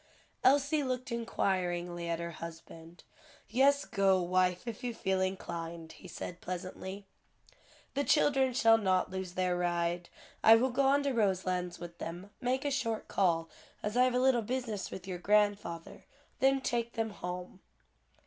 [0.43, 3.03] Elsie looked inquiringly at her husband.
[3.47, 7.05] "Yes, go, wife, if you feel inclined," he said pleasantly.
[7.93, 10.09] "The children shall not lose their ride.
[10.43, 13.47] I will go on to Roselands with them, make a short call,
[13.83, 16.07] as I have a little business with your grandfather,
[16.39, 17.61] then take them home."